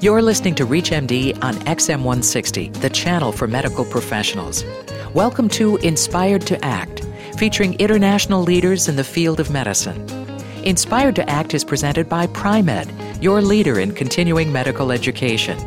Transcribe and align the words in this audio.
You're 0.00 0.22
listening 0.22 0.54
to 0.54 0.64
ReachMD 0.64 1.42
on 1.42 1.54
XM160, 1.54 2.72
the 2.80 2.88
channel 2.88 3.32
for 3.32 3.48
medical 3.48 3.84
professionals. 3.84 4.64
Welcome 5.12 5.48
to 5.48 5.76
Inspired 5.78 6.42
to 6.42 6.64
Act, 6.64 7.04
featuring 7.36 7.74
international 7.80 8.42
leaders 8.42 8.86
in 8.86 8.94
the 8.94 9.02
field 9.02 9.40
of 9.40 9.50
medicine. 9.50 10.08
Inspired 10.62 11.16
to 11.16 11.28
Act 11.28 11.52
is 11.52 11.64
presented 11.64 12.08
by 12.08 12.28
Pri-Med, 12.28 12.92
your 13.20 13.42
leader 13.42 13.80
in 13.80 13.92
continuing 13.92 14.52
medical 14.52 14.92
education. 14.92 15.58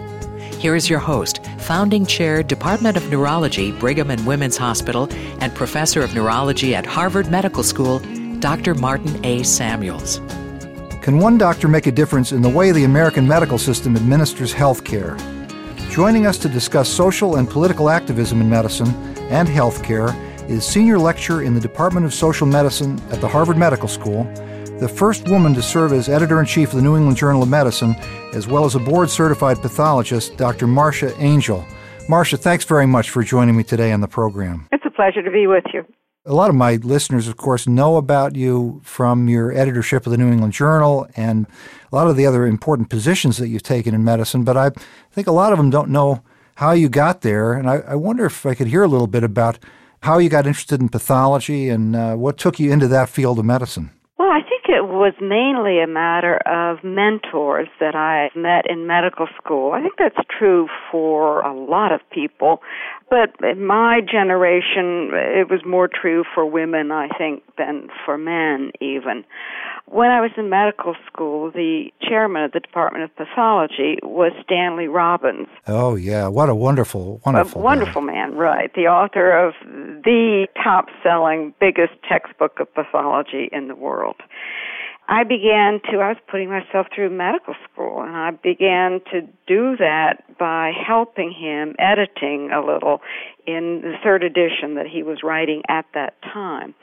Here 0.59 0.77
is 0.77 0.89
your 0.89 0.99
host, 0.99 1.43
founding 1.57 2.05
chair, 2.05 2.41
Department 2.41 2.95
of 2.95 3.09
Neurology, 3.09 3.73
Brigham 3.73 4.09
and 4.09 4.25
Women's 4.25 4.55
Hospital, 4.55 5.09
and 5.41 5.53
professor 5.53 6.03
of 6.03 6.15
neurology 6.15 6.73
at 6.73 6.85
Harvard 6.85 7.29
Medical 7.29 7.63
School, 7.63 7.99
Dr. 8.39 8.75
Martin 8.75 9.25
A. 9.25 9.43
Samuels. 9.43 10.21
Can 11.01 11.17
one 11.17 11.39
doctor 11.39 11.67
make 11.67 11.87
a 11.87 11.91
difference 11.91 12.31
in 12.31 12.43
the 12.43 12.49
way 12.49 12.71
the 12.71 12.83
American 12.83 13.27
medical 13.27 13.57
system 13.57 13.95
administers 13.95 14.53
health 14.53 14.83
care? 14.83 15.17
Joining 15.89 16.27
us 16.27 16.37
to 16.37 16.47
discuss 16.47 16.87
social 16.87 17.37
and 17.37 17.49
political 17.49 17.89
activism 17.89 18.39
in 18.39 18.47
medicine 18.47 18.93
and 19.31 19.49
health 19.49 19.83
care 19.83 20.09
is 20.47 20.63
senior 20.63 20.99
lecturer 20.99 21.41
in 21.41 21.55
the 21.55 21.59
Department 21.59 22.05
of 22.05 22.13
Social 22.13 22.45
Medicine 22.45 23.01
at 23.09 23.19
the 23.19 23.27
Harvard 23.27 23.57
Medical 23.57 23.87
School, 23.87 24.25
the 24.79 24.87
first 24.87 25.27
woman 25.27 25.55
to 25.55 25.63
serve 25.63 25.91
as 25.91 26.07
editor 26.07 26.39
in 26.39 26.45
chief 26.45 26.69
of 26.69 26.75
the 26.75 26.83
New 26.83 26.95
England 26.95 27.17
Journal 27.17 27.41
of 27.41 27.49
Medicine, 27.49 27.95
as 28.35 28.47
well 28.47 28.63
as 28.63 28.75
a 28.75 28.79
board 28.79 29.09
certified 29.09 29.59
pathologist, 29.59 30.37
Dr. 30.37 30.67
Marcia 30.67 31.17
Angell. 31.17 31.65
Marcia, 32.09 32.37
thanks 32.37 32.63
very 32.63 32.85
much 32.85 33.09
for 33.09 33.23
joining 33.23 33.57
me 33.57 33.63
today 33.63 33.91
on 33.91 34.01
the 34.01 34.07
program. 34.07 34.67
It's 34.71 34.85
a 34.85 34.91
pleasure 34.91 35.23
to 35.23 35.31
be 35.31 35.47
with 35.47 35.63
you. 35.73 35.83
A 36.23 36.35
lot 36.35 36.51
of 36.51 36.55
my 36.55 36.75
listeners, 36.75 37.27
of 37.27 37.35
course, 37.35 37.65
know 37.65 37.97
about 37.97 38.35
you 38.35 38.79
from 38.83 39.27
your 39.27 39.51
editorship 39.51 40.05
of 40.05 40.11
the 40.11 40.19
New 40.19 40.31
England 40.31 40.53
Journal 40.53 41.07
and 41.15 41.47
a 41.91 41.95
lot 41.95 42.07
of 42.07 42.15
the 42.15 42.27
other 42.27 42.45
important 42.45 42.89
positions 42.89 43.37
that 43.37 43.47
you've 43.47 43.63
taken 43.63 43.95
in 43.95 44.03
medicine, 44.03 44.43
but 44.43 44.55
I 44.55 44.69
think 45.11 45.25
a 45.25 45.31
lot 45.31 45.51
of 45.51 45.57
them 45.57 45.71
don't 45.71 45.89
know 45.89 46.21
how 46.57 46.73
you 46.73 46.89
got 46.89 47.21
there. 47.21 47.53
And 47.53 47.67
I, 47.67 47.77
I 47.77 47.95
wonder 47.95 48.23
if 48.25 48.45
I 48.45 48.53
could 48.53 48.67
hear 48.67 48.83
a 48.83 48.87
little 48.87 49.07
bit 49.07 49.23
about 49.23 49.57
how 50.03 50.19
you 50.19 50.29
got 50.29 50.45
interested 50.45 50.79
in 50.79 50.89
pathology 50.89 51.69
and 51.69 51.95
uh, 51.95 52.13
what 52.13 52.37
took 52.37 52.59
you 52.59 52.71
into 52.71 52.87
that 52.89 53.09
field 53.09 53.39
of 53.39 53.45
medicine. 53.45 53.89
Well, 54.19 54.29
I 54.29 54.41
think 54.47 54.69
it 54.69 54.85
was 54.85 55.13
mainly 55.19 55.81
a 55.81 55.87
matter 55.87 56.37
of 56.45 56.83
mentors 56.83 57.67
that 57.79 57.95
I 57.95 58.29
met 58.37 58.69
in 58.69 58.85
medical 58.85 59.25
school. 59.43 59.71
I 59.71 59.81
think 59.81 59.95
that's 59.97 60.27
true 60.37 60.67
for 60.91 61.41
a 61.41 61.51
lot 61.51 61.91
of 61.91 62.01
people, 62.11 62.61
but 63.11 63.35
in 63.43 63.65
my 63.65 63.99
generation, 63.99 65.11
it 65.11 65.49
was 65.49 65.59
more 65.65 65.89
true 65.89 66.23
for 66.33 66.45
women, 66.45 66.93
I 66.93 67.09
think, 67.09 67.43
than 67.57 67.89
for 68.05 68.17
men 68.17 68.71
even. 68.79 69.25
When 69.85 70.09
I 70.09 70.21
was 70.21 70.31
in 70.37 70.49
medical 70.49 70.95
school, 71.05 71.51
the 71.51 71.91
chairman 72.01 72.45
of 72.45 72.53
the 72.53 72.61
Department 72.61 73.03
of 73.03 73.13
Pathology 73.17 73.99
was 74.01 74.31
Stanley 74.45 74.87
Robbins. 74.87 75.49
Oh, 75.67 75.95
yeah. 75.95 76.29
What 76.29 76.47
a 76.47 76.55
wonderful, 76.55 77.21
wonderful. 77.25 77.59
A 77.59 77.63
wonderful 77.63 78.01
man, 78.01 78.33
right. 78.35 78.73
The 78.73 78.87
author 78.87 79.31
of 79.37 79.55
the 79.65 80.47
top 80.63 80.85
selling, 81.03 81.53
biggest 81.59 81.91
textbook 82.07 82.61
of 82.61 82.73
pathology 82.73 83.49
in 83.51 83.67
the 83.67 83.75
world. 83.75 84.15
I 85.11 85.25
began 85.25 85.81
to, 85.91 85.97
I 85.97 86.07
was 86.07 86.17
putting 86.29 86.47
myself 86.47 86.87
through 86.95 87.09
medical 87.09 87.53
school, 87.69 88.01
and 88.01 88.15
I 88.15 88.31
began 88.31 89.01
to 89.11 89.27
do 89.45 89.75
that 89.75 90.23
by 90.39 90.71
helping 90.87 91.33
him 91.33 91.75
editing 91.77 92.49
a 92.49 92.65
little 92.65 93.01
in 93.45 93.81
the 93.83 93.95
third 94.01 94.23
edition 94.23 94.75
that 94.75 94.87
he 94.87 95.03
was 95.03 95.17
writing 95.21 95.63
at 95.67 95.85
that 95.95 96.13
time. 96.21 96.73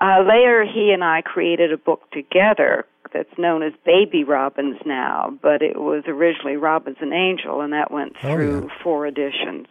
Uh, 0.00 0.24
later, 0.26 0.64
he 0.64 0.90
and 0.92 1.04
I 1.04 1.22
created 1.22 1.72
a 1.72 1.76
book 1.76 2.02
together 2.10 2.84
that's 3.14 3.38
known 3.38 3.62
as 3.62 3.72
Baby 3.86 4.24
Robbins 4.24 4.78
now, 4.84 5.32
but 5.40 5.62
it 5.62 5.76
was 5.76 6.02
originally 6.08 6.56
Robbins 6.56 6.96
and 7.00 7.14
Angell, 7.14 7.60
and 7.60 7.72
that 7.74 7.92
went 7.92 8.18
through 8.18 8.64
oh, 8.64 8.66
yeah. 8.66 8.82
four 8.82 9.06
editions. 9.06 9.68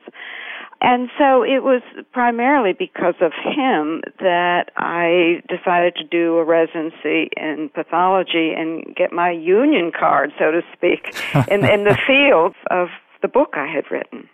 And 0.81 1.09
so 1.17 1.43
it 1.43 1.61
was 1.63 1.83
primarily 2.11 2.73
because 2.73 3.13
of 3.21 3.33
him 3.33 4.01
that 4.19 4.71
I 4.77 5.43
decided 5.47 5.95
to 5.97 6.03
do 6.03 6.37
a 6.37 6.43
residency 6.43 7.29
in 7.37 7.69
pathology 7.73 8.51
and 8.57 8.83
get 8.95 9.13
my 9.13 9.29
union 9.29 9.91
card, 9.97 10.31
so 10.39 10.49
to 10.49 10.61
speak, 10.73 11.15
in, 11.49 11.63
in 11.63 11.83
the 11.83 11.95
field 12.07 12.55
of 12.71 12.87
the 13.21 13.27
book 13.27 13.51
I 13.53 13.67
had 13.67 13.91
written. 13.91 14.27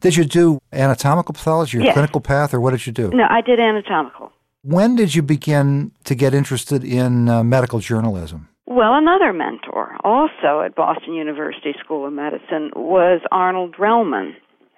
Did 0.00 0.16
you 0.16 0.24
do 0.24 0.58
anatomical 0.72 1.32
pathology, 1.32 1.78
or 1.78 1.82
yes. 1.82 1.94
clinical 1.94 2.20
path, 2.20 2.52
or 2.52 2.60
what 2.60 2.72
did 2.72 2.84
you 2.84 2.92
do? 2.92 3.10
No, 3.10 3.24
I 3.30 3.40
did 3.40 3.60
anatomical. 3.60 4.32
When 4.62 4.96
did 4.96 5.14
you 5.14 5.22
begin 5.22 5.92
to 6.04 6.16
get 6.16 6.34
interested 6.34 6.82
in 6.82 7.28
uh, 7.28 7.44
medical 7.44 7.78
journalism? 7.78 8.48
Well, 8.66 8.94
another 8.94 9.32
mentor, 9.32 9.96
also 10.02 10.62
at 10.64 10.74
Boston 10.74 11.14
University 11.14 11.74
School 11.84 12.06
of 12.06 12.12
Medicine, 12.12 12.70
was 12.74 13.20
Arnold 13.30 13.76
Relman. 13.76 14.34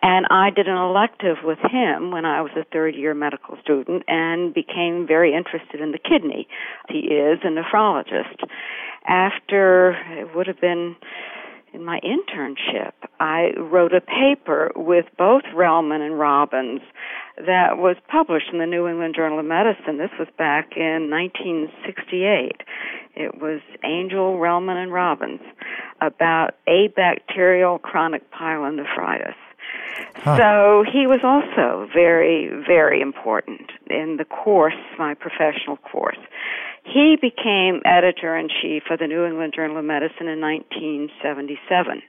And 0.07 0.27
I 0.29 0.51
did 0.51 0.69
an 0.69 0.77
elective 0.77 1.39
with 1.43 1.59
him 1.61 2.11
when 2.11 2.27
I 2.27 2.43
was 2.43 2.51
a 2.59 2.65
third 2.71 2.95
year 2.95 3.15
medical 3.15 3.57
student 3.63 4.03
and 4.07 4.53
became 4.53 5.07
very 5.09 5.35
interested 5.35 5.81
in 5.81 5.93
the 5.93 5.99
kidney. 5.99 6.47
He 6.91 6.99
is 6.99 7.39
a 7.43 7.49
nephrologist. 7.49 8.45
After 9.07 9.93
it 10.21 10.37
would 10.37 10.47
have 10.47 10.61
been 10.61 10.95
in 11.73 11.87
my 11.87 12.01
internship, 12.05 12.93
I 13.19 13.53
wrote 13.57 13.95
a 13.95 14.03
paper 14.03 14.73
with 14.77 15.07
both 15.17 15.45
Relman 15.57 16.03
and 16.03 16.19
Robbins 16.19 16.83
that 17.39 17.79
was 17.79 17.97
published 18.07 18.49
in 18.53 18.59
the 18.59 18.67
New 18.67 18.87
England 18.87 19.15
Journal 19.17 19.39
of 19.39 19.47
Medicine. 19.47 19.97
This 19.97 20.13
was 20.19 20.29
back 20.37 20.77
in 20.77 21.09
1968. 21.09 22.61
It 23.17 23.41
was 23.41 23.63
Angell, 23.83 24.37
Relman, 24.37 24.77
and 24.77 24.93
Robbins 24.93 25.41
about 26.03 26.57
abacterial 26.69 27.81
chronic 27.81 28.31
pyelonephritis. 28.31 29.35
So 30.25 30.85
he 30.91 31.07
was 31.07 31.21
also 31.23 31.89
very, 31.93 32.49
very 32.67 33.01
important 33.01 33.71
in 33.89 34.17
the 34.17 34.25
course, 34.25 34.75
my 34.99 35.15
professional 35.15 35.77
course. 35.77 36.19
He 36.85 37.17
became 37.21 37.81
editor 37.85 38.37
in 38.37 38.49
chief 38.49 38.85
of 38.91 38.99
the 38.99 39.07
New 39.07 39.25
England 39.25 39.55
Journal 39.55 39.79
of 39.79 39.85
Medicine 39.85 40.29
in 40.29 40.41
1977. 40.41 42.03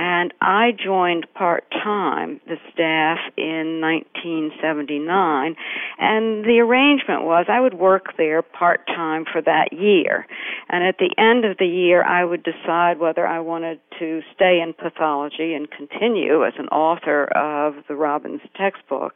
And 0.00 0.32
I 0.40 0.70
joined 0.70 1.26
part 1.34 1.64
time 1.72 2.40
the 2.46 2.54
staff 2.72 3.18
in 3.36 3.80
1979. 3.80 5.56
And 5.98 6.44
the 6.44 6.60
arrangement 6.60 7.24
was 7.24 7.46
I 7.48 7.58
would 7.58 7.74
work 7.74 8.16
there 8.16 8.40
part 8.42 8.86
time 8.86 9.24
for 9.24 9.42
that 9.42 9.72
year. 9.72 10.24
And 10.68 10.84
at 10.84 10.98
the 10.98 11.12
end 11.18 11.44
of 11.44 11.58
the 11.58 11.66
year, 11.66 12.04
I 12.04 12.24
would 12.24 12.44
decide 12.44 13.00
whether 13.00 13.26
I 13.26 13.40
wanted 13.40 13.80
to 13.98 14.20
stay 14.32 14.60
in 14.60 14.72
pathology 14.72 15.52
and 15.54 15.68
continue 15.68 16.46
as 16.46 16.52
an 16.58 16.68
author 16.68 17.24
of 17.24 17.82
the 17.88 17.96
Robbins 17.96 18.42
textbook 18.56 19.14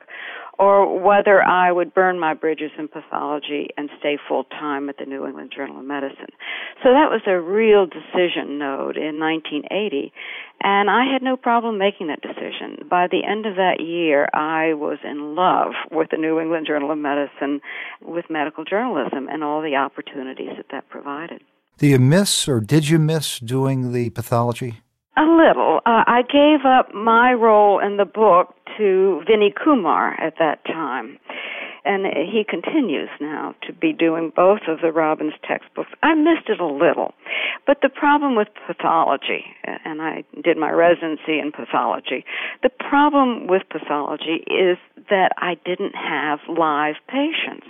or 0.59 0.99
whether 0.99 1.43
I 1.43 1.73
would 1.73 1.95
burn 1.95 2.19
my 2.19 2.35
bridges 2.35 2.71
in 2.79 2.89
pathology 2.89 3.69
and 3.77 3.89
stay 3.99 4.19
full 4.29 4.45
time 4.45 4.89
at 4.89 4.97
the 4.99 5.07
New 5.07 5.27
England 5.27 5.53
Journal 5.55 5.79
of 5.79 5.85
Medicine. 5.85 6.33
So 6.83 6.91
that 6.91 7.11
was 7.11 7.23
a 7.27 7.41
real 7.41 7.87
decision 7.87 8.59
node 8.59 8.97
in 8.97 9.19
1980, 9.19 10.13
and 10.63 10.89
I 10.91 11.05
had 11.13 11.23
no 11.23 11.37
problem 11.37 11.79
making 11.79 12.07
that 12.09 12.23
decision. 12.23 12.89
By 12.89 13.09
the 13.09 13.25
end 13.29 13.47
of 13.47 13.57
that 13.57 13.81
year, 13.81 14.29
I 14.33 14.75
was 14.75 14.99
in 15.05 15.35
love 15.35 15.73
with 15.91 16.09
the 16.11 16.17
New 16.17 16.39
England 16.41 16.67
Journal 16.67 16.91
of 16.91 16.99
Medicine, 16.99 17.61
with 18.01 18.27
medical 18.31 18.65
journalism, 18.65 19.29
and 19.29 19.43
all 19.43 19.61
the 19.61 19.77
opportunities 19.77 20.51
that 20.57 20.67
that 20.71 20.89
provided. 20.89 21.43
Do 21.79 21.87
you 21.87 21.99
miss 21.99 22.49
or 22.49 22.61
did 22.61 22.89
you 22.89 22.99
miss 22.99 23.41
doing 23.41 23.93
the 23.93 24.11
pathology? 24.11 24.83
A 25.17 25.23
little. 25.23 25.81
Uh, 25.85 26.05
I 26.07 26.23
gave 26.23 26.65
up 26.65 26.95
my 26.95 27.33
role 27.33 27.81
in 27.81 27.97
the 27.97 28.05
book 28.05 28.55
to 28.79 29.23
Vinnie 29.27 29.53
Kumar 29.53 30.15
at 30.21 30.35
that 30.39 30.65
time. 30.65 31.19
And 31.85 32.07
he 32.07 32.45
continues 32.49 33.09
now 33.21 33.55
to 33.67 33.73
be 33.73 33.93
doing 33.93 34.33
both 34.35 34.61
of 34.69 34.81
the 34.81 34.93
Robbins 34.93 35.35
textbooks. 35.47 35.91
I 36.03 36.15
missed 36.15 36.49
it 36.49 36.61
a 36.61 36.67
little. 36.67 37.13
But 37.67 37.79
the 37.83 37.89
problem 37.89 38.37
with 38.37 38.49
pathology, 38.67 39.45
and 39.65 40.01
I 40.01 40.25
did 40.43 40.57
my 40.57 40.71
residency 40.71 41.41
in 41.41 41.51
pathology, 41.51 42.25
the 42.63 42.71
problem 42.71 43.49
with 43.49 43.63
pathology 43.69 44.45
is 44.47 44.79
that 45.11 45.33
I 45.39 45.57
didn't 45.65 45.95
have 45.97 46.39
live 46.49 46.97
patients. 47.09 47.67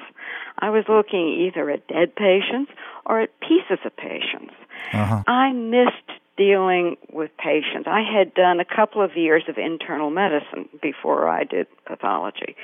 I 0.58 0.70
was 0.70 0.85
looking 0.88 1.47
either 1.47 1.70
at 1.70 1.88
dead 1.88 2.15
patients 2.15 2.70
or 3.06 3.20
at 3.23 3.31
pieces 3.41 3.79
of 3.85 3.97
patients. 3.97 4.55
Uh-huh. 4.93 5.23
I 5.26 5.53
missed 5.53 6.20
dealing 6.37 6.96
with 7.12 7.31
patients. 7.37 7.87
I 7.87 8.00
had 8.00 8.34
done 8.34 8.61
a 8.61 8.64
couple 8.64 9.02
of 9.02 9.17
years 9.17 9.44
of 9.49 9.58
internal 9.58 10.11
medicine 10.11 10.69
before 10.81 11.29
I 11.29 11.44
did 11.44 11.67
pathology. 11.87 12.56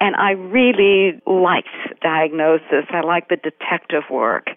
And 0.00 0.14
I 0.16 0.32
really 0.32 1.20
liked 1.26 1.68
diagnosis. 2.02 2.84
I 2.90 3.00
liked 3.00 3.30
the 3.30 3.36
detective 3.36 4.04
work. 4.10 4.48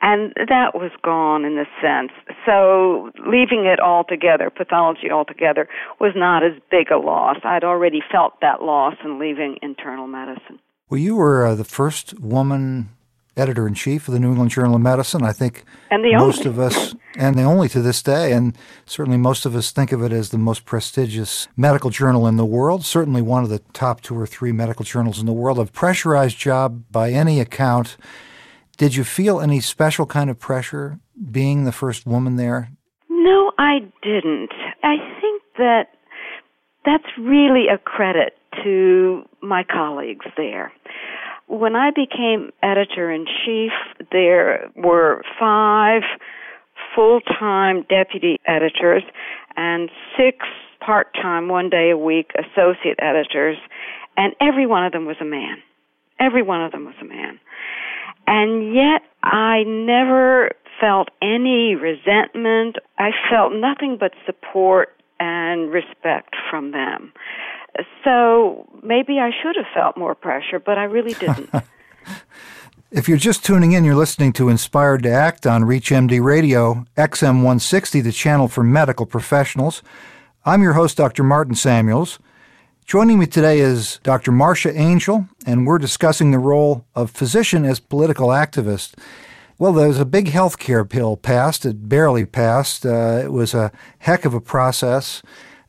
And 0.00 0.32
that 0.36 0.74
was 0.74 0.92
gone 1.02 1.44
in 1.44 1.58
a 1.58 1.66
sense. 1.82 2.12
So 2.46 3.10
leaving 3.26 3.66
it 3.66 3.80
all 3.80 4.04
together, 4.04 4.48
pathology 4.48 5.10
altogether, 5.10 5.68
was 6.00 6.12
not 6.14 6.44
as 6.44 6.52
big 6.70 6.90
a 6.90 6.96
loss. 6.96 7.36
I'd 7.42 7.64
already 7.64 8.00
felt 8.10 8.40
that 8.40 8.62
loss 8.62 8.94
in 9.04 9.18
leaving 9.18 9.58
internal 9.60 10.06
medicine. 10.06 10.60
Well, 10.88 11.00
you 11.00 11.16
were 11.16 11.46
uh, 11.46 11.54
the 11.56 11.64
first 11.64 12.18
woman 12.20 12.90
editor 13.38 13.66
in 13.66 13.74
chief 13.74 14.08
of 14.08 14.14
the 14.14 14.20
New 14.20 14.30
England 14.30 14.50
Journal 14.50 14.74
of 14.74 14.80
Medicine. 14.80 15.22
I 15.22 15.32
think 15.32 15.64
and 15.90 16.04
the 16.04 16.16
most 16.16 16.46
only. 16.46 16.50
of 16.50 16.58
us, 16.58 16.94
and 17.16 17.38
the 17.38 17.42
only 17.42 17.68
to 17.70 17.80
this 17.80 18.02
day, 18.02 18.32
and 18.32 18.56
certainly 18.86 19.18
most 19.18 19.46
of 19.46 19.54
us 19.54 19.70
think 19.70 19.92
of 19.92 20.02
it 20.02 20.12
as 20.12 20.30
the 20.30 20.38
most 20.38 20.64
prestigious 20.64 21.48
medical 21.56 21.90
journal 21.90 22.26
in 22.26 22.36
the 22.36 22.44
world. 22.44 22.84
Certainly 22.84 23.22
one 23.22 23.44
of 23.44 23.50
the 23.50 23.60
top 23.72 24.00
two 24.00 24.18
or 24.18 24.26
three 24.26 24.52
medical 24.52 24.84
journals 24.84 25.18
in 25.18 25.26
the 25.26 25.32
world. 25.32 25.58
A 25.58 25.66
pressurized 25.66 26.38
job 26.38 26.82
by 26.90 27.10
any 27.10 27.40
account. 27.40 27.96
Did 28.76 28.94
you 28.94 29.04
feel 29.04 29.40
any 29.40 29.60
special 29.60 30.06
kind 30.06 30.30
of 30.30 30.38
pressure 30.38 31.00
being 31.30 31.64
the 31.64 31.72
first 31.72 32.06
woman 32.06 32.36
there? 32.36 32.70
No, 33.08 33.52
I 33.58 33.80
didn't. 34.02 34.52
I 34.82 34.96
think 35.20 35.42
that 35.58 35.88
that's 36.84 37.18
really 37.18 37.66
a 37.68 37.78
credit 37.78 38.34
to 38.62 39.22
my 39.42 39.64
colleagues 39.64 40.26
there. 40.36 40.72
When 41.48 41.74
I 41.76 41.90
became 41.90 42.50
editor 42.62 43.10
in 43.10 43.26
chief, 43.44 43.72
there 44.12 44.70
were 44.76 45.22
five 45.40 46.02
full 46.94 47.20
time 47.20 47.86
deputy 47.88 48.38
editors 48.46 49.02
and 49.56 49.90
six 50.16 50.46
part 50.84 51.14
time, 51.14 51.48
one 51.48 51.70
day 51.70 51.90
a 51.90 51.96
week 51.96 52.30
associate 52.38 52.98
editors, 53.00 53.56
and 54.16 54.34
every 54.40 54.66
one 54.66 54.84
of 54.84 54.92
them 54.92 55.06
was 55.06 55.16
a 55.20 55.24
man. 55.24 55.56
Every 56.20 56.42
one 56.42 56.62
of 56.62 56.72
them 56.72 56.84
was 56.84 56.94
a 57.00 57.04
man. 57.04 57.38
And 58.26 58.74
yet 58.74 59.02
I 59.22 59.62
never 59.64 60.50
felt 60.80 61.08
any 61.22 61.74
resentment. 61.74 62.76
I 62.98 63.10
felt 63.30 63.52
nothing 63.52 63.96
but 63.98 64.12
support 64.26 64.90
and 65.18 65.72
respect 65.72 66.34
from 66.50 66.72
them. 66.72 67.12
So 68.04 68.68
maybe 68.82 69.18
I 69.18 69.30
should 69.42 69.56
have 69.56 69.66
felt 69.74 69.96
more 69.96 70.14
pressure, 70.14 70.58
but 70.58 70.78
I 70.78 70.84
really 70.84 71.14
didn't. 71.14 71.50
if 72.90 73.08
you're 73.08 73.18
just 73.18 73.44
tuning 73.44 73.72
in, 73.72 73.84
you're 73.84 73.94
listening 73.94 74.32
to 74.34 74.48
Inspired 74.48 75.02
to 75.02 75.10
Act 75.10 75.46
on 75.46 75.62
ReachMD 75.62 76.22
Radio, 76.22 76.86
XM160, 76.96 78.02
the 78.02 78.12
channel 78.12 78.48
for 78.48 78.62
medical 78.64 79.06
professionals. 79.06 79.82
I'm 80.44 80.62
your 80.62 80.72
host, 80.72 80.96
Dr. 80.96 81.22
Martin 81.22 81.54
Samuels. 81.54 82.18
Joining 82.86 83.18
me 83.18 83.26
today 83.26 83.60
is 83.60 84.00
Dr. 84.02 84.32
Marcia 84.32 84.74
Angell, 84.74 85.28
and 85.44 85.66
we're 85.66 85.76
discussing 85.76 86.30
the 86.30 86.38
role 86.38 86.86
of 86.94 87.10
physician 87.10 87.66
as 87.66 87.80
political 87.80 88.28
activist. 88.28 88.94
Well, 89.58 89.74
there 89.74 89.88
was 89.88 89.98
a 89.98 90.06
big 90.06 90.28
health 90.28 90.58
care 90.58 90.84
bill 90.84 91.18
passed. 91.18 91.66
It 91.66 91.88
barely 91.88 92.24
passed. 92.24 92.86
Uh, 92.86 93.20
it 93.22 93.30
was 93.30 93.52
a 93.52 93.72
heck 93.98 94.24
of 94.24 94.32
a 94.32 94.40
process. 94.40 95.20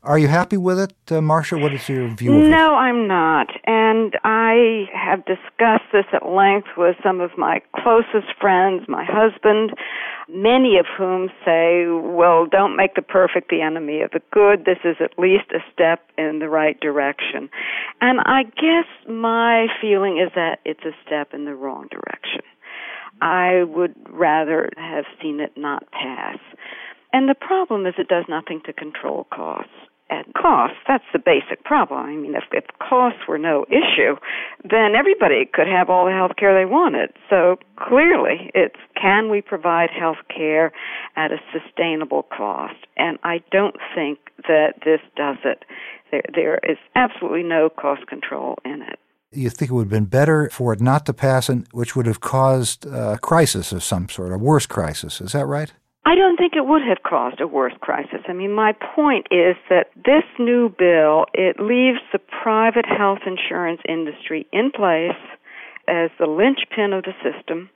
Are 0.02 0.18
you 0.18 0.28
happy 0.28 0.56
with 0.56 0.78
it, 0.78 0.94
uh, 1.12 1.20
Marcia? 1.20 1.58
What 1.58 1.74
is 1.74 1.86
your 1.86 2.08
view 2.08 2.32
of 2.32 2.44
it? 2.44 2.48
No, 2.48 2.74
I'm 2.74 3.06
not. 3.06 3.48
And 3.66 4.16
I 4.24 4.88
have 4.94 5.26
discussed 5.26 5.92
this 5.92 6.06
at 6.14 6.26
length 6.26 6.68
with 6.78 6.96
some 7.02 7.20
of 7.20 7.36
my 7.36 7.60
closest 7.76 8.32
friends, 8.40 8.88
my 8.88 9.04
husband, 9.04 9.74
many 10.26 10.78
of 10.78 10.86
whom 10.96 11.28
say, 11.44 11.84
well, 11.86 12.46
don't 12.46 12.76
make 12.76 12.94
the 12.94 13.02
perfect 13.02 13.50
the 13.50 13.60
enemy 13.60 14.00
of 14.00 14.10
the 14.12 14.22
good. 14.32 14.64
This 14.64 14.78
is 14.84 14.96
at 15.00 15.18
least 15.18 15.52
a 15.52 15.60
step 15.70 16.00
in 16.16 16.38
the 16.38 16.48
right 16.48 16.80
direction. 16.80 17.50
And 18.00 18.20
I 18.24 18.44
guess 18.44 18.88
my 19.06 19.66
feeling 19.82 20.18
is 20.18 20.32
that 20.34 20.60
it's 20.64 20.84
a 20.86 20.96
step 21.04 21.34
in 21.34 21.44
the 21.44 21.54
wrong 21.54 21.88
direction. 21.90 22.40
I 23.20 23.64
would 23.64 23.94
rather 24.08 24.70
have 24.78 25.04
seen 25.20 25.40
it 25.40 25.52
not 25.58 25.90
pass. 25.92 26.38
And 27.12 27.28
the 27.28 27.34
problem 27.34 27.84
is 27.84 27.94
it 27.98 28.08
does 28.08 28.24
nothing 28.30 28.62
to 28.64 28.72
control 28.72 29.26
costs 29.30 29.74
and 30.10 30.26
cost. 30.34 30.74
That's 30.86 31.04
the 31.12 31.18
basic 31.18 31.64
problem. 31.64 32.04
I 32.04 32.16
mean, 32.16 32.34
if, 32.34 32.44
if 32.52 32.64
costs 32.78 33.20
were 33.28 33.38
no 33.38 33.64
issue, 33.68 34.16
then 34.68 34.94
everybody 34.96 35.48
could 35.50 35.68
have 35.68 35.88
all 35.88 36.04
the 36.04 36.12
health 36.12 36.32
care 36.36 36.52
they 36.52 36.70
wanted. 36.70 37.10
So 37.30 37.56
clearly, 37.76 38.50
it's 38.54 38.80
can 39.00 39.30
we 39.30 39.40
provide 39.40 39.90
health 39.90 40.18
care 40.34 40.72
at 41.16 41.30
a 41.32 41.38
sustainable 41.52 42.24
cost? 42.24 42.74
And 42.96 43.18
I 43.22 43.42
don't 43.50 43.76
think 43.94 44.18
that 44.48 44.74
this 44.84 45.00
does 45.16 45.38
it. 45.44 45.64
There, 46.10 46.22
there 46.34 46.60
is 46.62 46.78
absolutely 46.96 47.44
no 47.44 47.70
cost 47.70 48.06
control 48.08 48.58
in 48.64 48.82
it. 48.82 48.98
You 49.32 49.48
think 49.48 49.70
it 49.70 49.74
would 49.74 49.84
have 49.84 49.90
been 49.90 50.06
better 50.06 50.50
for 50.50 50.72
it 50.72 50.80
not 50.80 51.06
to 51.06 51.12
pass, 51.12 51.48
and 51.48 51.68
which 51.70 51.94
would 51.94 52.06
have 52.06 52.20
caused 52.20 52.84
a 52.86 53.16
crisis 53.18 53.70
of 53.70 53.84
some 53.84 54.08
sort, 54.08 54.32
a 54.32 54.38
worse 54.38 54.66
crisis. 54.66 55.20
Is 55.20 55.32
that 55.32 55.46
right? 55.46 55.72
I 56.04 56.14
don't 56.14 56.36
think 56.36 56.54
it 56.56 56.66
would 56.66 56.82
have 56.82 57.02
caused 57.02 57.40
a 57.40 57.46
worse 57.46 57.74
crisis. 57.80 58.20
I 58.26 58.32
mean, 58.32 58.52
my 58.52 58.72
point 58.72 59.26
is 59.30 59.56
that 59.68 59.88
this 59.94 60.24
new 60.38 60.68
bill, 60.68 61.26
it 61.34 61.60
leaves 61.60 62.00
the 62.12 62.18
private 62.42 62.86
health 62.86 63.20
insurance 63.26 63.80
industry 63.86 64.46
in 64.52 64.70
place 64.70 65.20
as 65.86 66.10
the 66.18 66.26
linchpin 66.26 66.92
of 66.92 67.04
the 67.04 67.12
system. 67.22 67.68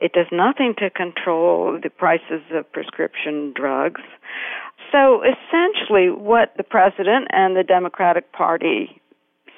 It 0.00 0.12
does 0.12 0.26
nothing 0.30 0.74
to 0.78 0.90
control 0.90 1.78
the 1.82 1.90
prices 1.90 2.42
of 2.52 2.70
prescription 2.72 3.52
drugs. 3.56 4.02
So 4.92 5.22
essentially, 5.22 6.10
what 6.10 6.52
the 6.56 6.64
president 6.64 7.28
and 7.30 7.56
the 7.56 7.64
Democratic 7.64 8.32
Party 8.32 9.00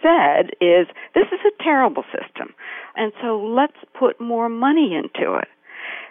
said 0.03 0.51
is 0.61 0.87
this 1.15 1.27
is 1.33 1.41
a 1.45 1.63
terrible 1.63 2.05
system, 2.13 2.55
and 2.95 3.13
so 3.21 3.41
let's 3.41 3.77
put 3.99 4.21
more 4.21 4.49
money 4.49 4.95
into 4.95 5.35
it. 5.35 5.49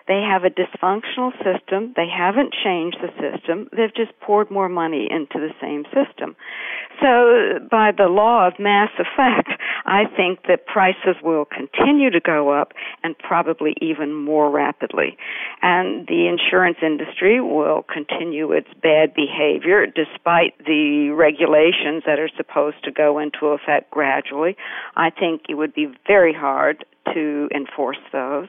They 0.08 0.22
have 0.22 0.44
a 0.44 0.50
dysfunctional 0.50 1.32
system. 1.42 1.94
They 1.96 2.08
haven't 2.08 2.54
changed 2.64 2.98
the 3.02 3.10
system. 3.18 3.70
They've 3.76 3.94
just 3.94 4.18
poured 4.20 4.52
more 4.52 4.70
money 4.70 5.08
into 5.10 5.40
the 5.40 5.54
same 5.60 5.84
system. 5.86 6.36
So, 7.02 7.60
by 7.70 7.92
the 7.92 8.08
law 8.08 8.48
of 8.48 8.54
mass 8.60 8.92
effect, 9.00 9.50
I 9.86 10.06
think 10.16 10.44
that 10.48 10.68
prices 10.68 11.16
will 11.24 11.46
continue 11.46 12.12
to 12.12 12.20
go 12.20 12.50
up 12.50 12.74
and 13.04 13.18
probably 13.18 13.76
even 13.82 14.14
more 14.14 14.50
rapidly. 14.52 15.18
And 15.62 16.08
the 16.08 16.28
insurance 16.28 16.78
industry 16.82 17.42
will 17.42 17.84
continue 17.92 18.52
its 18.52 18.70
bad 18.82 19.14
behavior 19.14 19.86
despite 19.88 20.58
the 20.66 21.10
regulations 21.10 22.04
that 22.06 22.20
are 22.20 22.30
supposed 22.38 22.84
to 22.84 22.92
go 22.92 23.18
into 23.20 23.48
effect 23.48 23.92
gradually. 23.92 24.56
I 24.96 25.10
think 25.10 25.44
it 25.50 25.56
would 25.56 25.74
be 25.74 25.88
very 26.08 26.34
hard 26.34 26.86
to 27.14 27.50
enforce 27.54 28.00
those. 28.12 28.48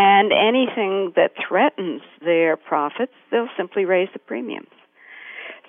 And 0.00 0.30
anything 0.30 1.12
that 1.16 1.32
threatens 1.48 2.02
their 2.24 2.56
profits, 2.56 3.14
they'll 3.32 3.48
simply 3.56 3.84
raise 3.84 4.08
the 4.12 4.20
premiums. 4.20 4.68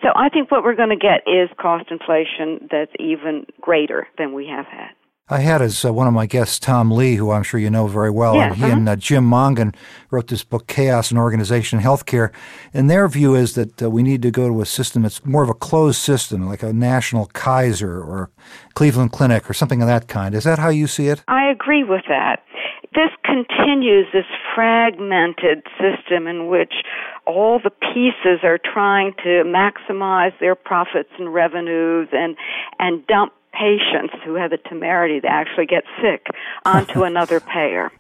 So 0.04 0.10
I 0.16 0.30
think 0.30 0.52
what 0.52 0.64
we're 0.64 0.76
going 0.76 0.90
to 0.90 0.96
get 0.96 1.22
is 1.26 1.50
cost 1.60 1.90
inflation 1.90 2.68
that's 2.70 2.92
even 3.00 3.48
greater 3.60 4.08
than 4.20 4.34
we 4.34 4.46
have 4.46 4.68
had. 4.68 4.92
I 5.32 5.40
had 5.40 5.64
as 5.64 5.84
uh, 5.84 5.92
one 5.92 6.08
of 6.08 6.14
my 6.14 6.28
guests 6.28 6.60
Tom 6.60 6.92
Lee, 6.92 7.16
who 7.16 7.32
I'm 7.32 7.42
sure 7.42 7.60
you 7.60 7.72
know 7.72 7.88
very 7.88 8.12
well. 8.12 8.36
Yeah, 8.36 8.48
and 8.48 8.56
he 8.56 8.64
uh-huh. 8.66 8.76
and 8.76 8.90
uh, 8.90 8.96
Jim 8.96 9.28
Mongan 9.28 9.76
wrote 10.12 10.28
this 10.28 10.44
book, 10.44 10.68
Chaos 10.68 11.10
and 11.10 11.20
Organization 11.20 11.80
in 11.80 11.86
Healthcare. 11.86 12.32
And 12.72 12.90
their 12.90 13.08
view 13.08 13.34
is 13.34 13.56
that 13.56 13.82
uh, 13.82 13.90
we 13.90 14.04
need 14.04 14.22
to 14.24 14.32
go 14.32 14.48
to 14.48 14.62
a 14.62 14.66
system 14.66 15.04
that's 15.04 15.26
more 15.26 15.44
of 15.44 15.50
a 15.50 15.56
closed 15.56 16.00
system, 16.00 16.48
like 16.48 16.64
a 16.64 16.72
national 16.72 17.28
Kaiser 17.28 18.00
or 18.00 18.30
Cleveland 18.76 19.12
Clinic 19.12 19.50
or 19.50 19.54
something 19.54 19.82
of 19.82 19.88
that 19.88 20.08
kind. 20.08 20.36
Is 20.36 20.44
that 20.44 20.60
how 20.60 20.70
you 20.70 20.86
see 20.86 21.08
it? 21.08 21.24
I 21.28 21.50
agree 21.50 21.84
with 21.84 22.04
that. 22.10 22.44
This 22.96 23.12
continues 23.24 24.08
this 24.12 24.26
fragmented 24.56 25.64
system 25.78 26.28
in 26.28 26.48
which 26.48 26.74
all 27.26 27.60
the 27.64 27.70
pieces 27.70 28.40
are 28.44 28.58
trying 28.58 29.14
to 29.24 29.44
maximize 29.46 30.38
their 30.40 30.56
profits 30.56 31.10
and 31.20 31.34
revenues 31.34 32.08
and 32.12 32.36
and 32.80 33.06
dump 33.06 33.34
patients 33.54 34.14
who 34.26 34.36
have 34.36 34.52
the 34.52 34.58
temerity 34.58 35.20
to 35.22 35.28
actually 35.28 35.66
get 35.66 35.84
sick 36.02 36.28
onto 36.66 37.04
another 37.12 37.40
payer. 37.40 37.92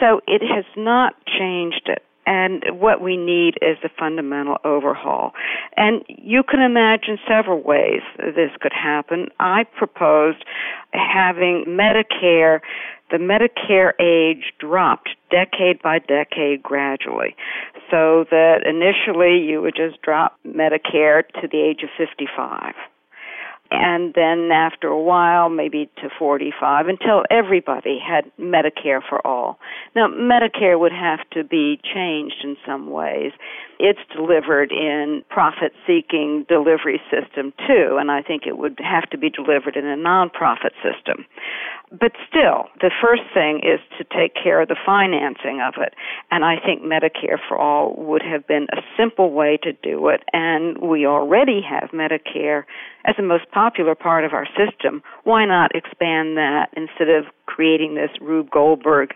So 0.00 0.20
it 0.26 0.42
has 0.42 0.64
not 0.76 1.14
changed 1.26 1.88
it. 1.88 2.02
And 2.24 2.62
what 2.78 3.00
we 3.00 3.16
need 3.16 3.54
is 3.60 3.78
a 3.82 3.88
fundamental 3.98 4.58
overhaul. 4.64 5.32
And 5.76 6.04
you 6.06 6.44
can 6.44 6.60
imagine 6.60 7.18
several 7.28 7.60
ways 7.60 8.02
this 8.18 8.50
could 8.60 8.72
happen. 8.72 9.26
I 9.40 9.64
proposed 9.64 10.44
having 10.92 11.64
Medicare, 11.66 12.60
the 13.12 13.18
Medicare 13.18 13.92
age 14.00 14.54
dropped 14.58 15.10
decade 15.30 15.80
by 15.82 15.98
decade 15.98 16.62
gradually. 16.62 17.36
So 17.90 18.24
that 18.30 18.64
initially 18.64 19.44
you 19.44 19.60
would 19.60 19.76
just 19.76 20.00
drop 20.00 20.38
Medicare 20.46 21.22
to 21.40 21.46
the 21.46 21.60
age 21.60 21.82
of 21.84 21.90
55 21.98 22.74
and 23.72 24.12
then 24.14 24.50
after 24.52 24.88
a 24.88 25.00
while, 25.00 25.48
maybe 25.48 25.88
to 25.96 26.10
45, 26.18 26.88
until 26.88 27.22
everybody 27.30 27.98
had 27.98 28.30
Medicare 28.38 29.00
for 29.08 29.26
all. 29.26 29.58
Now, 29.96 30.08
Medicare 30.08 30.78
would 30.78 30.92
have 30.92 31.20
to 31.30 31.42
be 31.42 31.80
changed 31.82 32.44
in 32.44 32.56
some 32.66 32.90
ways. 32.90 33.32
It's 33.82 33.98
delivered 34.14 34.70
in 34.70 35.24
profit 35.28 35.72
seeking 35.84 36.46
delivery 36.48 37.02
system 37.10 37.52
too, 37.66 37.98
and 37.98 38.12
I 38.12 38.22
think 38.22 38.46
it 38.46 38.56
would 38.56 38.78
have 38.78 39.10
to 39.10 39.18
be 39.18 39.28
delivered 39.28 39.76
in 39.76 39.84
a 39.84 39.96
non-profit 39.96 40.72
system. 40.78 41.26
But 41.90 42.12
still, 42.26 42.70
the 42.80 42.92
first 43.02 43.22
thing 43.34 43.58
is 43.58 43.80
to 43.98 44.04
take 44.04 44.34
care 44.40 44.62
of 44.62 44.68
the 44.68 44.78
financing 44.86 45.60
of 45.60 45.74
it. 45.82 45.94
And 46.30 46.44
I 46.44 46.54
think 46.64 46.82
Medicare 46.82 47.38
for 47.48 47.58
All 47.58 47.94
would 47.98 48.22
have 48.22 48.46
been 48.46 48.68
a 48.72 48.80
simple 48.96 49.32
way 49.32 49.58
to 49.64 49.72
do 49.72 50.08
it. 50.08 50.22
And 50.32 50.78
we 50.78 51.04
already 51.04 51.60
have 51.60 51.90
Medicare 51.90 52.62
as 53.04 53.16
the 53.16 53.24
most 53.24 53.50
popular 53.50 53.94
part 53.96 54.24
of 54.24 54.32
our 54.32 54.46
system. 54.56 55.02
Why 55.24 55.44
not 55.44 55.74
expand 55.74 56.38
that 56.38 56.68
instead 56.76 57.10
of 57.10 57.24
creating 57.46 57.96
this 57.96 58.10
Rube 58.20 58.50
Goldberg 58.50 59.10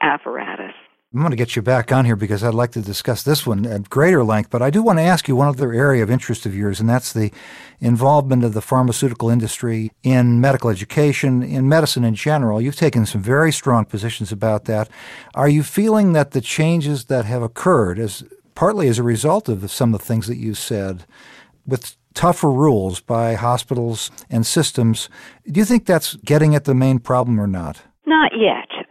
apparatus? 0.00 0.74
I'm 1.14 1.20
going 1.20 1.30
to 1.30 1.36
get 1.36 1.56
you 1.56 1.60
back 1.60 1.92
on 1.92 2.06
here 2.06 2.16
because 2.16 2.42
I'd 2.42 2.54
like 2.54 2.70
to 2.70 2.80
discuss 2.80 3.22
this 3.22 3.46
one 3.46 3.66
at 3.66 3.90
greater 3.90 4.24
length, 4.24 4.48
but 4.48 4.62
I 4.62 4.70
do 4.70 4.82
want 4.82 4.98
to 4.98 5.02
ask 5.02 5.28
you 5.28 5.36
one 5.36 5.48
other 5.48 5.70
area 5.70 6.02
of 6.02 6.10
interest 6.10 6.46
of 6.46 6.56
yours, 6.56 6.80
and 6.80 6.88
that's 6.88 7.12
the 7.12 7.30
involvement 7.80 8.44
of 8.44 8.54
the 8.54 8.62
pharmaceutical 8.62 9.28
industry 9.28 9.92
in 10.02 10.40
medical 10.40 10.70
education, 10.70 11.42
in 11.42 11.68
medicine 11.68 12.02
in 12.02 12.14
general. 12.14 12.62
You've 12.62 12.76
taken 12.76 13.04
some 13.04 13.20
very 13.20 13.52
strong 13.52 13.84
positions 13.84 14.32
about 14.32 14.64
that. 14.64 14.88
Are 15.34 15.50
you 15.50 15.62
feeling 15.62 16.14
that 16.14 16.30
the 16.30 16.40
changes 16.40 17.04
that 17.06 17.26
have 17.26 17.42
occurred, 17.42 17.98
as 17.98 18.24
partly 18.54 18.88
as 18.88 18.98
a 18.98 19.02
result 19.02 19.50
of 19.50 19.70
some 19.70 19.92
of 19.92 20.00
the 20.00 20.06
things 20.06 20.28
that 20.28 20.38
you 20.38 20.54
said, 20.54 21.04
with 21.66 21.94
tougher 22.14 22.50
rules 22.50 23.00
by 23.00 23.34
hospitals 23.34 24.10
and 24.30 24.46
systems, 24.46 25.10
do 25.46 25.60
you 25.60 25.66
think 25.66 25.84
that's 25.84 26.14
getting 26.24 26.54
at 26.54 26.64
the 26.64 26.74
main 26.74 26.98
problem 26.98 27.38
or 27.38 27.46
not? 27.46 27.82
Not 28.06 28.32
yet 28.34 28.81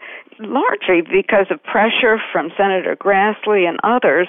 largely 0.42 1.02
because 1.02 1.48
of 1.50 1.64
pressure 1.64 2.18
from 2.32 2.52
Senator 2.58 2.96
Grassley 2.96 3.68
and 3.68 3.80
others, 3.84 4.28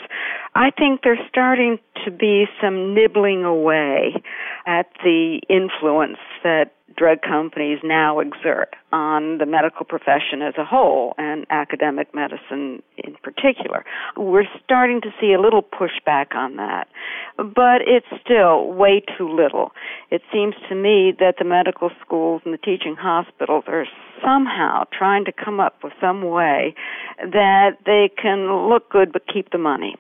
I 0.54 0.71
think 0.71 1.00
there's 1.02 1.19
starting 1.28 1.78
to 2.04 2.11
be 2.11 2.47
some 2.61 2.95
nibbling 2.95 3.45
away 3.45 4.23
at 4.66 4.87
the 5.02 5.40
influence 5.49 6.19
that 6.42 6.73
drug 6.96 7.22
companies 7.22 7.78
now 7.82 8.20
exert 8.20 8.75
on 8.92 9.38
the 9.38 9.46
medical 9.46 9.84
profession 9.84 10.42
as 10.42 10.54
a 10.58 10.64
whole 10.64 11.14
and 11.18 11.46
academic 11.50 12.14
medicine 12.14 12.82
in 12.99 13.14
particular. 13.22 13.84
We're 14.16 14.49
starting 14.64 15.00
to 15.02 15.08
see 15.20 15.32
a 15.32 15.40
little 15.40 15.62
pushback 15.62 16.34
on 16.34 16.56
that, 16.56 16.88
but 17.37 17.82
it's 17.87 18.06
still 18.25 18.72
way 18.72 19.02
too 19.16 19.28
little. 19.28 19.72
It 20.11 20.22
seems 20.32 20.54
to 20.68 20.75
me 20.75 21.12
that 21.18 21.37
the 21.38 21.44
medical 21.44 21.90
schools 22.04 22.42
and 22.44 22.52
the 22.52 22.58
teaching 22.58 22.96
hospitals 22.99 23.64
are 23.66 23.87
somehow 24.22 24.84
trying 24.96 25.25
to 25.25 25.32
come 25.32 25.61
up 25.61 25.82
with 25.82 25.92
some 26.00 26.22
way 26.28 26.75
that 27.18 27.78
they 27.87 28.11
can 28.20 28.68
look 28.68 28.90
good 28.90 29.12
but 29.12 29.22
keep 29.32 29.50
the 29.50 29.58
money. 29.58 29.96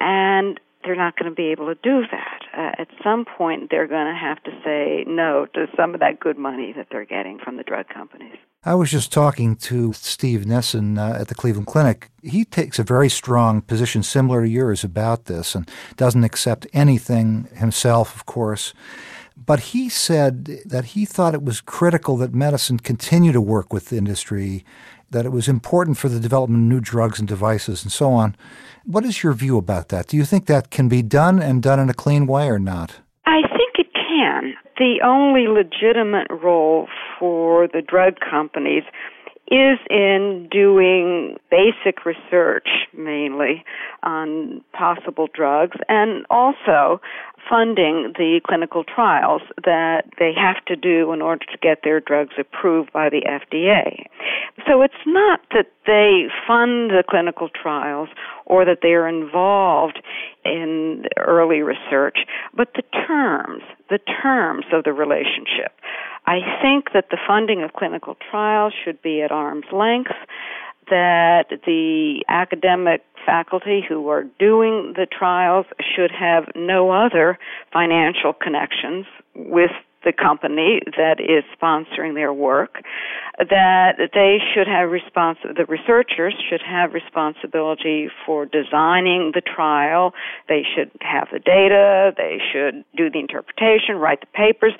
And 0.00 0.58
they're 0.84 0.96
not 0.96 1.16
going 1.16 1.30
to 1.30 1.34
be 1.34 1.48
able 1.48 1.66
to 1.66 1.78
do 1.82 2.02
that. 2.10 2.40
Uh, 2.56 2.80
at 2.80 2.88
some 3.02 3.24
point, 3.24 3.70
they're 3.70 3.86
going 3.86 4.06
to 4.06 4.18
have 4.18 4.42
to 4.44 4.50
say 4.64 5.04
no 5.06 5.46
to 5.54 5.66
some 5.76 5.94
of 5.94 6.00
that 6.00 6.20
good 6.20 6.38
money 6.38 6.72
that 6.76 6.88
they're 6.90 7.04
getting 7.04 7.38
from 7.38 7.56
the 7.56 7.62
drug 7.62 7.88
companies. 7.88 8.36
I 8.62 8.74
was 8.74 8.90
just 8.90 9.12
talking 9.12 9.56
to 9.56 9.92
Steve 9.94 10.46
Nissen 10.46 10.98
uh, 10.98 11.16
at 11.18 11.28
the 11.28 11.34
Cleveland 11.34 11.66
Clinic. 11.66 12.10
He 12.22 12.44
takes 12.44 12.78
a 12.78 12.82
very 12.82 13.08
strong 13.08 13.62
position 13.62 14.02
similar 14.02 14.42
to 14.42 14.48
yours 14.48 14.84
about 14.84 15.26
this 15.26 15.54
and 15.54 15.68
doesn't 15.96 16.24
accept 16.24 16.66
anything 16.72 17.48
himself, 17.54 18.14
of 18.14 18.26
course. 18.26 18.74
But 19.36 19.60
he 19.60 19.88
said 19.88 20.44
that 20.66 20.86
he 20.86 21.06
thought 21.06 21.34
it 21.34 21.42
was 21.42 21.62
critical 21.62 22.18
that 22.18 22.34
medicine 22.34 22.78
continue 22.78 23.32
to 23.32 23.40
work 23.40 23.72
with 23.72 23.88
the 23.88 23.96
industry, 23.96 24.64
that 25.10 25.26
it 25.26 25.30
was 25.30 25.48
important 25.48 25.98
for 25.98 26.08
the 26.08 26.20
development 26.20 26.62
of 26.62 26.68
new 26.68 26.80
drugs 26.80 27.18
and 27.18 27.28
devices 27.28 27.82
and 27.82 27.92
so 27.92 28.12
on. 28.12 28.36
What 28.84 29.04
is 29.04 29.22
your 29.22 29.32
view 29.32 29.58
about 29.58 29.88
that? 29.88 30.06
Do 30.06 30.16
you 30.16 30.24
think 30.24 30.46
that 30.46 30.70
can 30.70 30.88
be 30.88 31.02
done 31.02 31.40
and 31.40 31.62
done 31.62 31.80
in 31.80 31.90
a 31.90 31.94
clean 31.94 32.26
way 32.26 32.48
or 32.48 32.58
not? 32.58 33.00
I 33.26 33.42
think 33.42 33.74
it 33.78 33.92
can. 33.92 34.54
The 34.78 35.00
only 35.04 35.46
legitimate 35.48 36.28
role 36.30 36.88
for 37.18 37.68
the 37.68 37.82
drug 37.82 38.14
companies 38.18 38.84
is 39.50 39.78
in 39.90 40.48
doing 40.50 41.36
basic 41.50 42.06
research 42.06 42.68
mainly 42.96 43.64
on 44.04 44.62
possible 44.72 45.26
drugs 45.34 45.76
and 45.88 46.24
also 46.30 47.00
funding 47.50 48.12
the 48.16 48.40
clinical 48.46 48.84
trials 48.84 49.42
that 49.64 50.04
they 50.18 50.32
have 50.32 50.64
to 50.66 50.76
do 50.76 51.12
in 51.12 51.20
order 51.20 51.44
to 51.46 51.58
get 51.60 51.80
their 51.82 51.98
drugs 52.00 52.34
approved 52.38 52.92
by 52.92 53.10
the 53.10 53.22
FDA. 53.22 54.06
So 54.68 54.82
it's 54.82 54.94
not 55.04 55.40
that 55.50 55.66
they 55.86 56.26
fund 56.46 56.90
the 56.90 57.02
clinical 57.08 57.48
trials 57.48 58.08
or 58.46 58.64
that 58.64 58.78
they 58.82 58.94
are 58.94 59.08
involved 59.08 60.00
in 60.44 61.04
early 61.18 61.60
research, 61.60 62.18
but 62.54 62.68
the 62.74 62.82
terms, 63.06 63.62
the 63.88 63.98
terms 64.22 64.66
of 64.72 64.84
the 64.84 64.92
relationship. 64.92 65.72
I 66.26 66.38
think 66.62 66.92
that 66.94 67.10
the 67.10 67.18
funding 67.26 67.62
of 67.62 67.72
clinical 67.72 68.16
trials 68.30 68.72
should 68.84 69.02
be 69.02 69.22
at 69.22 69.32
arm's 69.32 69.66
length 69.72 70.12
that 70.90 71.46
the 71.64 72.24
academic 72.28 73.02
faculty 73.24 73.82
who 73.86 74.08
are 74.08 74.24
doing 74.38 74.94
the 74.96 75.06
trials 75.06 75.66
should 75.94 76.10
have 76.10 76.44
no 76.54 76.90
other 76.90 77.38
financial 77.72 78.32
connections 78.32 79.06
with 79.34 79.70
the 80.04 80.12
company 80.12 80.80
that 80.96 81.20
is 81.20 81.44
sponsoring 81.60 82.14
their 82.14 82.32
work 82.32 82.82
that 83.38 83.96
they 84.12 84.38
should 84.52 84.66
have 84.66 84.90
respons- 84.90 85.56
the 85.56 85.64
researchers 85.66 86.34
should 86.48 86.62
have 86.62 86.92
responsibility 86.92 88.10
for 88.26 88.44
designing 88.44 89.32
the 89.34 89.40
trial. 89.40 90.14
They 90.48 90.62
should 90.74 90.90
have 91.00 91.28
the 91.32 91.38
data. 91.38 92.12
They 92.16 92.38
should 92.52 92.84
do 92.96 93.10
the 93.10 93.18
interpretation 93.18 93.96
write 93.96 94.20
the 94.20 94.26
papers. 94.26 94.74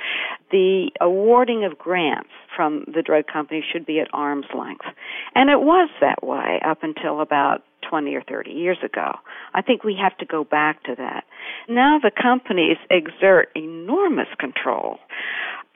The 0.51 0.91
awarding 1.01 1.65
of 1.65 1.79
grants 1.79 2.31
from 2.55 2.85
the 2.93 3.03
drug 3.03 3.27
company 3.27 3.65
should 3.73 3.87
be 3.87 4.01
at 4.01 4.09
arm's 4.13 4.47
length. 4.55 4.87
And 5.35 5.49
it 5.49 5.61
was 5.61 5.89
that 6.01 6.23
way 6.23 6.61
up 6.65 6.83
until 6.83 7.21
about 7.21 7.63
20 7.91 8.15
or 8.15 8.23
30 8.23 8.53
years 8.53 8.79
ago. 8.83 9.13
I 9.53 9.63
think 9.63 9.83
we 9.83 9.97
have 10.01 10.17
to 10.19 10.25
go 10.25 10.45
back 10.45 10.83
to 10.85 10.95
that. 10.97 11.25
Now 11.69 11.99
the 11.99 12.11
companies 12.11 12.77
exert 12.89 13.51
enormous 13.57 14.29
control. 14.39 14.99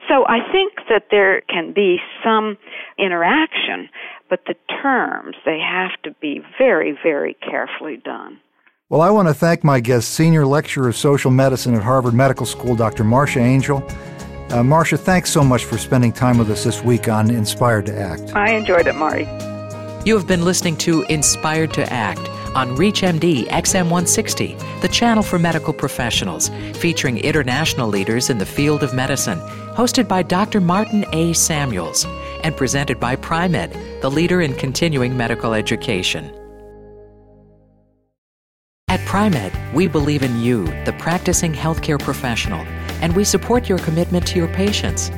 So 0.07 0.25
I 0.27 0.39
think 0.51 0.73
that 0.89 1.07
there 1.11 1.41
can 1.41 1.73
be 1.73 1.97
some 2.23 2.57
interaction, 2.97 3.89
but 4.29 4.41
the 4.45 4.55
terms, 4.81 5.35
they 5.45 5.59
have 5.59 5.91
to 6.03 6.11
be 6.21 6.41
very, 6.57 6.97
very 7.03 7.35
carefully 7.41 7.97
done. 7.97 8.39
Well, 8.89 9.01
I 9.01 9.09
want 9.09 9.27
to 9.27 9.33
thank 9.33 9.63
my 9.63 9.79
guest, 9.79 10.09
Senior 10.09 10.45
Lecturer 10.45 10.87
of 10.89 10.95
Social 10.95 11.31
Medicine 11.31 11.73
at 11.73 11.81
Harvard 11.81 12.13
Medical 12.13 12.45
School, 12.45 12.75
Dr. 12.75 13.03
Marcia 13.03 13.39
Angell. 13.39 13.83
Uh, 14.51 14.61
Marcia, 14.61 14.95
thanks 14.95 15.31
so 15.31 15.43
much 15.43 15.65
for 15.65 15.79
spending 15.79 16.13
time 16.13 16.37
with 16.37 16.51
us 16.51 16.63
this 16.63 16.83
week 16.83 17.09
on 17.09 17.31
Inspired 17.31 17.87
to 17.87 17.97
Act. 17.97 18.35
I 18.35 18.51
enjoyed 18.51 18.85
it, 18.85 18.93
Marty. 18.93 19.25
You 20.05 20.15
have 20.15 20.27
been 20.27 20.45
listening 20.45 20.77
to 20.77 21.01
Inspired 21.09 21.73
to 21.73 21.91
Act 21.91 22.29
on 22.53 22.77
ReachMD 22.77 23.47
XM160, 23.47 24.81
the 24.81 24.87
channel 24.87 25.23
for 25.23 25.39
medical 25.39 25.73
professionals, 25.73 26.51
featuring 26.75 27.17
international 27.17 27.87
leaders 27.87 28.29
in 28.29 28.37
the 28.37 28.45
field 28.45 28.83
of 28.83 28.93
medicine, 28.93 29.39
hosted 29.73 30.07
by 30.07 30.21
Dr. 30.21 30.61
Martin 30.61 31.05
A. 31.11 31.33
Samuels, 31.33 32.05
and 32.43 32.55
presented 32.55 32.99
by 32.99 33.15
Pri-Med, 33.15 33.73
the 34.03 34.11
leader 34.11 34.41
in 34.41 34.53
continuing 34.53 35.17
medical 35.17 35.55
education. 35.55 36.31
At 38.87 38.99
Pri-Med, 39.07 39.73
we 39.73 39.87
believe 39.87 40.21
in 40.21 40.39
you, 40.39 40.65
the 40.85 40.93
practicing 40.99 41.51
healthcare 41.51 41.99
professional, 41.99 42.59
and 43.01 43.15
we 43.15 43.23
support 43.23 43.67
your 43.67 43.79
commitment 43.79 44.27
to 44.27 44.37
your 44.37 44.49
patients. 44.49 45.09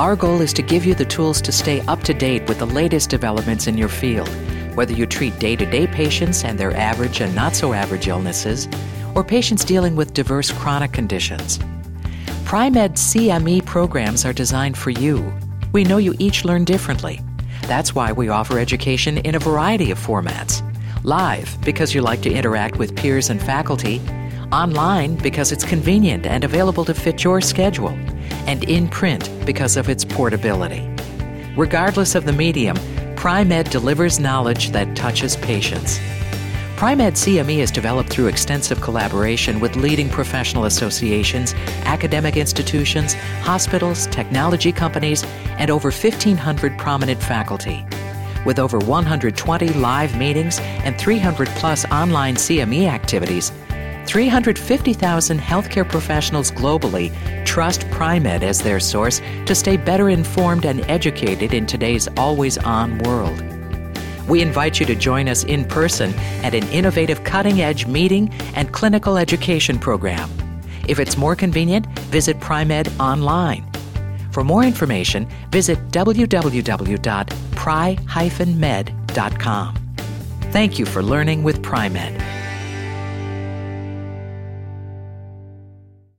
Our 0.00 0.16
goal 0.16 0.40
is 0.40 0.54
to 0.54 0.62
give 0.62 0.86
you 0.86 0.94
the 0.94 1.04
tools 1.04 1.42
to 1.42 1.52
stay 1.52 1.82
up 1.82 2.02
to 2.04 2.14
date 2.14 2.48
with 2.48 2.60
the 2.60 2.64
latest 2.64 3.10
developments 3.10 3.66
in 3.66 3.76
your 3.76 3.90
field, 3.90 4.30
whether 4.74 4.94
you 4.94 5.04
treat 5.04 5.38
day 5.38 5.56
to 5.56 5.66
day 5.66 5.86
patients 5.86 6.42
and 6.42 6.58
their 6.58 6.74
average 6.74 7.20
and 7.20 7.34
not 7.34 7.54
so 7.54 7.74
average 7.74 8.08
illnesses, 8.08 8.66
or 9.14 9.22
patients 9.22 9.62
dealing 9.62 9.96
with 9.96 10.14
diverse 10.14 10.50
chronic 10.50 10.92
conditions. 10.92 11.58
Pri-Med 12.46 12.94
CME 12.94 13.66
programs 13.66 14.24
are 14.24 14.32
designed 14.32 14.78
for 14.78 14.88
you. 14.88 15.30
We 15.72 15.84
know 15.84 15.98
you 15.98 16.14
each 16.18 16.46
learn 16.46 16.64
differently. 16.64 17.20
That's 17.64 17.94
why 17.94 18.10
we 18.10 18.30
offer 18.30 18.58
education 18.58 19.18
in 19.18 19.34
a 19.34 19.38
variety 19.38 19.90
of 19.90 19.98
formats 19.98 20.62
live, 21.04 21.58
because 21.62 21.94
you 21.94 22.00
like 22.00 22.22
to 22.22 22.32
interact 22.32 22.78
with 22.78 22.96
peers 22.96 23.28
and 23.28 23.38
faculty, 23.38 24.00
online, 24.50 25.16
because 25.16 25.52
it's 25.52 25.62
convenient 25.62 26.24
and 26.24 26.42
available 26.42 26.86
to 26.86 26.94
fit 26.94 27.22
your 27.22 27.42
schedule 27.42 27.94
and 28.46 28.64
in 28.64 28.88
print 28.88 29.30
because 29.44 29.76
of 29.76 29.88
its 29.88 30.04
portability. 30.04 30.88
Regardless 31.56 32.14
of 32.14 32.24
the 32.24 32.32
medium, 32.32 32.76
Pri-Med 33.16 33.68
delivers 33.70 34.18
knowledge 34.18 34.70
that 34.70 34.96
touches 34.96 35.36
patients. 35.36 35.98
Pri-Med 36.76 37.12
CME 37.12 37.58
is 37.58 37.70
developed 37.70 38.08
through 38.08 38.28
extensive 38.28 38.80
collaboration 38.80 39.60
with 39.60 39.76
leading 39.76 40.08
professional 40.08 40.64
associations, 40.64 41.52
academic 41.84 42.38
institutions, 42.38 43.12
hospitals, 43.42 44.06
technology 44.06 44.72
companies, 44.72 45.22
and 45.58 45.70
over 45.70 45.90
1,500 45.90 46.78
prominent 46.78 47.22
faculty. 47.22 47.84
With 48.46 48.58
over 48.58 48.78
120 48.78 49.68
live 49.74 50.16
meetings 50.16 50.58
and 50.60 50.98
300 50.98 51.48
plus 51.48 51.84
online 51.92 52.36
CME 52.36 52.88
activities, 52.88 53.52
350,000 54.06 55.38
healthcare 55.38 55.88
professionals 55.88 56.50
globally 56.50 57.12
trust 57.44 57.88
Pri-Med 57.90 58.42
as 58.42 58.60
their 58.60 58.80
source 58.80 59.20
to 59.46 59.54
stay 59.54 59.76
better 59.76 60.08
informed 60.08 60.64
and 60.64 60.80
educated 60.90 61.54
in 61.54 61.66
today's 61.66 62.08
always 62.16 62.58
on 62.58 62.98
world. 62.98 63.42
We 64.28 64.42
invite 64.42 64.80
you 64.80 64.86
to 64.86 64.94
join 64.94 65.28
us 65.28 65.44
in 65.44 65.64
person 65.64 66.14
at 66.42 66.54
an 66.54 66.68
innovative 66.68 67.24
cutting 67.24 67.60
edge 67.60 67.86
meeting 67.86 68.32
and 68.54 68.72
clinical 68.72 69.16
education 69.16 69.78
program. 69.78 70.30
If 70.88 70.98
it's 71.00 71.16
more 71.16 71.34
convenient, 71.36 71.86
visit 72.10 72.40
Pri-Med 72.40 72.92
online. 73.00 73.70
For 74.32 74.44
more 74.44 74.64
information, 74.64 75.28
visit 75.50 75.78
www.pri-med.com. 75.90 76.96
Thank 80.52 80.78
you 80.78 80.86
for 80.86 81.02
learning 81.02 81.42
with 81.44 81.62
Pri-Med 81.62 82.39